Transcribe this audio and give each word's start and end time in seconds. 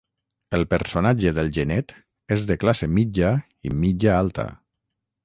El 0.59 0.63
personatge 0.69 1.33
del 1.39 1.51
genet 1.57 1.93
és 2.37 2.45
de 2.53 2.57
classe 2.65 2.87
mitja 2.95 3.31
i 3.71 3.75
mitja-alta. 3.85 4.49